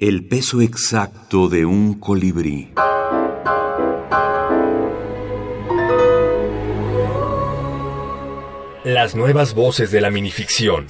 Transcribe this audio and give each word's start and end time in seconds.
El 0.00 0.24
peso 0.24 0.60
exacto 0.60 1.48
de 1.48 1.66
un 1.66 1.94
colibrí. 1.94 2.72
Las 8.84 9.16
nuevas 9.16 9.56
voces 9.56 9.90
de 9.90 10.00
la 10.00 10.12
minificción. 10.12 10.86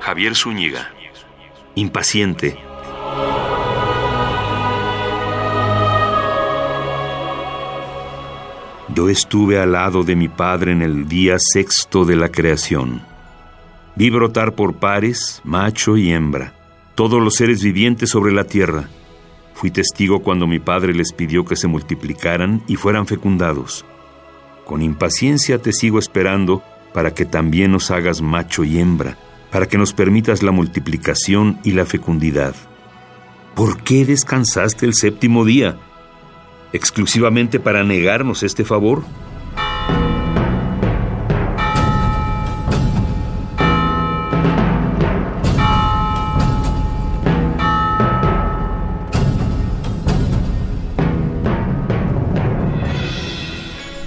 Javier 0.00 0.36
Zúñiga. 0.36 0.92
Impaciente. 1.74 2.58
Yo 8.94 9.08
estuve 9.08 9.58
al 9.58 9.72
lado 9.72 10.04
de 10.04 10.16
mi 10.16 10.28
padre 10.28 10.72
en 10.72 10.82
el 10.82 11.08
día 11.08 11.36
sexto 11.38 12.04
de 12.04 12.16
la 12.16 12.28
creación. 12.28 13.16
Vi 13.98 14.10
brotar 14.10 14.54
por 14.54 14.74
pares, 14.74 15.40
macho 15.42 15.96
y 15.96 16.12
hembra, 16.12 16.54
todos 16.94 17.20
los 17.20 17.34
seres 17.34 17.64
vivientes 17.64 18.08
sobre 18.08 18.30
la 18.30 18.44
tierra. 18.44 18.88
Fui 19.54 19.72
testigo 19.72 20.22
cuando 20.22 20.46
mi 20.46 20.60
padre 20.60 20.94
les 20.94 21.12
pidió 21.12 21.44
que 21.44 21.56
se 21.56 21.66
multiplicaran 21.66 22.62
y 22.68 22.76
fueran 22.76 23.08
fecundados. 23.08 23.84
Con 24.64 24.82
impaciencia 24.82 25.60
te 25.60 25.72
sigo 25.72 25.98
esperando 25.98 26.62
para 26.94 27.12
que 27.12 27.24
también 27.24 27.72
nos 27.72 27.90
hagas 27.90 28.22
macho 28.22 28.62
y 28.62 28.78
hembra, 28.78 29.18
para 29.50 29.66
que 29.66 29.78
nos 29.78 29.92
permitas 29.92 30.44
la 30.44 30.52
multiplicación 30.52 31.58
y 31.64 31.72
la 31.72 31.84
fecundidad. 31.84 32.54
¿Por 33.56 33.82
qué 33.82 34.04
descansaste 34.04 34.86
el 34.86 34.94
séptimo 34.94 35.44
día? 35.44 35.76
¿Exclusivamente 36.72 37.58
para 37.58 37.82
negarnos 37.82 38.44
este 38.44 38.64
favor? 38.64 39.02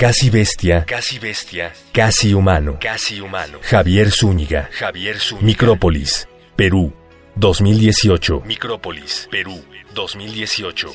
Casi 0.01 0.31
bestia. 0.31 0.83
Casi 0.83 1.19
bestia. 1.19 1.71
Casi 1.93 2.33
humano. 2.33 2.79
Casi 2.81 3.19
humano. 3.19 3.59
Javier 3.61 4.09
Zúñiga. 4.09 4.67
Javier 4.73 5.19
Zúñiga. 5.19 5.45
Micrópolis, 5.45 6.27
Perú, 6.55 6.91
2018. 7.35 8.41
Micrópolis, 8.43 9.27
Perú, 9.29 9.63
2018. 9.93 10.87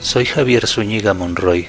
Soy 0.00 0.24
Javier 0.24 0.66
Zúñiga 0.66 1.14
Monroy. 1.14 1.68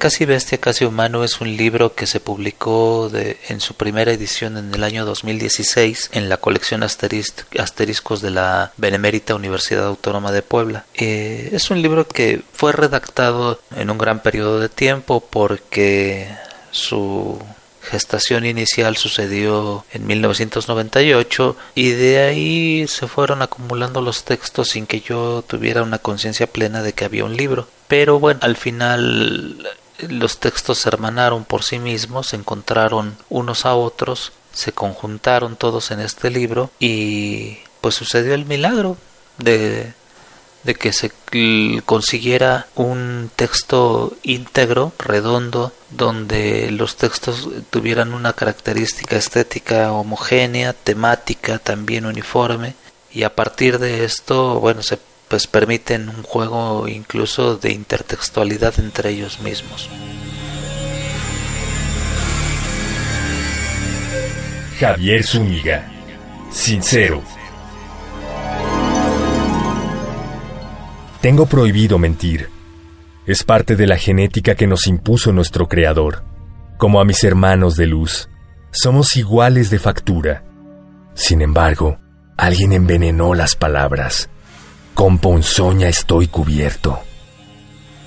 Casi 0.00 0.24
Bestia, 0.24 0.56
Casi 0.56 0.86
Humano 0.86 1.24
es 1.24 1.42
un 1.42 1.58
libro 1.58 1.94
que 1.94 2.06
se 2.06 2.20
publicó 2.20 3.10
de, 3.10 3.36
en 3.50 3.60
su 3.60 3.74
primera 3.74 4.10
edición 4.10 4.56
en 4.56 4.74
el 4.74 4.82
año 4.82 5.04
2016 5.04 6.08
en 6.14 6.30
la 6.30 6.38
colección 6.38 6.82
Asteriscos 6.82 8.22
de 8.22 8.30
la 8.30 8.72
Benemérita 8.78 9.34
Universidad 9.34 9.84
Autónoma 9.84 10.32
de 10.32 10.40
Puebla. 10.40 10.86
Eh, 10.94 11.50
es 11.52 11.70
un 11.70 11.82
libro 11.82 12.08
que 12.08 12.40
fue 12.54 12.72
redactado 12.72 13.60
en 13.76 13.90
un 13.90 13.98
gran 13.98 14.22
periodo 14.22 14.58
de 14.58 14.70
tiempo 14.70 15.22
porque 15.28 16.34
su 16.70 17.38
gestación 17.82 18.46
inicial 18.46 18.96
sucedió 18.96 19.84
en 19.92 20.06
1998 20.06 21.56
y 21.74 21.90
de 21.90 22.20
ahí 22.20 22.86
se 22.88 23.06
fueron 23.06 23.42
acumulando 23.42 24.00
los 24.00 24.24
textos 24.24 24.70
sin 24.70 24.86
que 24.86 25.02
yo 25.02 25.44
tuviera 25.46 25.82
una 25.82 25.98
conciencia 25.98 26.46
plena 26.46 26.82
de 26.82 26.94
que 26.94 27.04
había 27.04 27.26
un 27.26 27.36
libro. 27.36 27.68
Pero 27.86 28.18
bueno, 28.18 28.40
al 28.42 28.56
final 28.56 29.68
los 30.08 30.38
textos 30.38 30.78
se 30.78 30.88
hermanaron 30.88 31.44
por 31.44 31.62
sí 31.62 31.78
mismos, 31.78 32.28
se 32.28 32.36
encontraron 32.36 33.16
unos 33.28 33.66
a 33.66 33.74
otros, 33.74 34.32
se 34.52 34.72
conjuntaron 34.72 35.56
todos 35.56 35.90
en 35.90 36.00
este 36.00 36.30
libro 36.30 36.70
y 36.78 37.58
pues 37.80 37.94
sucedió 37.94 38.34
el 38.34 38.46
milagro 38.46 38.96
de, 39.38 39.94
de 40.64 40.74
que 40.74 40.92
se 40.92 41.10
consiguiera 41.86 42.66
un 42.74 43.30
texto 43.34 44.16
íntegro, 44.22 44.92
redondo, 44.98 45.72
donde 45.90 46.70
los 46.70 46.96
textos 46.96 47.48
tuvieran 47.70 48.12
una 48.12 48.32
característica 48.32 49.16
estética 49.16 49.92
homogénea, 49.92 50.72
temática 50.72 51.58
también 51.58 52.06
uniforme. 52.06 52.74
Y 53.12 53.24
a 53.24 53.34
partir 53.34 53.78
de 53.78 54.04
esto, 54.04 54.60
bueno, 54.60 54.82
se 54.82 54.98
pues 55.30 55.46
permiten 55.46 56.08
un 56.08 56.24
juego 56.24 56.88
incluso 56.88 57.56
de 57.56 57.70
intertextualidad 57.70 58.74
entre 58.80 59.10
ellos 59.10 59.38
mismos. 59.40 59.88
Javier 64.80 65.22
Zúñiga, 65.22 65.88
sincero. 66.50 67.22
Tengo 71.20 71.46
prohibido 71.46 71.96
mentir. 71.98 72.48
Es 73.24 73.44
parte 73.44 73.76
de 73.76 73.86
la 73.86 73.98
genética 73.98 74.56
que 74.56 74.66
nos 74.66 74.88
impuso 74.88 75.32
nuestro 75.32 75.68
Creador. 75.68 76.24
Como 76.76 77.00
a 77.00 77.04
mis 77.04 77.22
hermanos 77.22 77.76
de 77.76 77.86
luz, 77.86 78.28
somos 78.72 79.16
iguales 79.16 79.70
de 79.70 79.78
factura. 79.78 80.42
Sin 81.14 81.40
embargo, 81.40 82.00
alguien 82.36 82.72
envenenó 82.72 83.34
las 83.34 83.54
palabras 83.54 84.28
con 85.00 85.16
ponzoña 85.16 85.88
estoy 85.88 86.28
cubierto. 86.28 87.00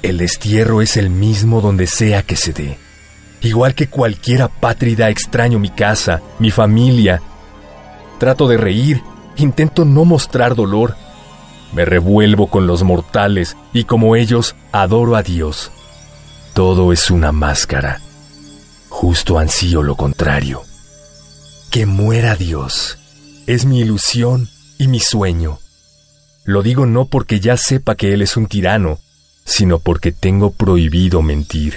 El 0.04 0.20
destierro 0.20 0.80
es 0.80 0.96
el 0.96 1.10
mismo 1.10 1.60
donde 1.60 1.88
sea 1.88 2.22
que 2.22 2.36
se 2.36 2.54
dé. 2.54 2.78
Igual 3.42 3.74
que 3.74 3.88
cualquier 3.88 4.44
apátrida 4.44 5.10
extraño 5.10 5.58
mi 5.58 5.72
casa, 5.72 6.22
mi 6.38 6.52
familia. 6.52 7.20
Trato 8.20 8.48
de 8.48 8.58
reír, 8.58 9.02
intento 9.38 9.86
no 9.86 10.06
mostrar 10.06 10.54
dolor. 10.54 10.96
Me 11.74 11.84
revuelvo 11.84 12.46
con 12.46 12.68
los 12.68 12.84
mortales 12.84 13.58
y 13.74 13.86
como 13.86 14.16
ellos 14.16 14.56
adoro 14.72 15.16
a 15.16 15.24
Dios. 15.24 15.72
Todo 16.54 16.94
es 16.94 17.10
una 17.10 17.32
máscara. 17.32 18.02
Justo 18.90 19.40
ansío 19.40 19.82
lo 19.82 19.96
contrario. 19.96 20.62
Que 21.72 21.88
muera 21.88 22.36
Dios. 22.36 23.00
Es 23.48 23.66
mi 23.66 23.80
ilusión 23.80 24.48
y 24.78 24.86
mi 24.86 25.00
sueño. 25.00 25.58
Lo 26.46 26.62
digo 26.62 26.86
no 26.86 27.06
porque 27.06 27.40
ya 27.40 27.56
sepa 27.56 27.96
que 27.96 28.14
él 28.14 28.22
es 28.22 28.36
un 28.36 28.48
tirano, 28.48 29.00
sino 29.46 29.80
porque 29.80 30.12
tengo 30.12 30.52
prohibido 30.52 31.22
mentir. 31.22 31.76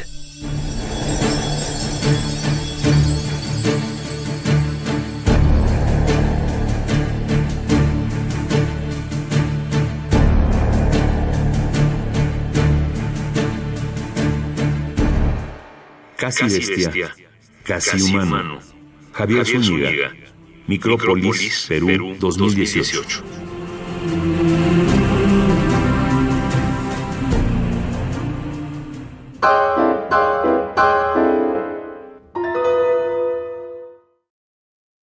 Casi, 16.16 16.44
bestia, 16.44 17.14
casi, 17.62 18.02
humano. 18.02 18.58
Javier, 19.12 19.46
Zúñiga, 19.46 20.12
Micrópolis, 20.66 21.66
Perú, 21.68 22.16
2018. 22.18 23.45
Thank 24.08 25.00
you. 25.00 25.05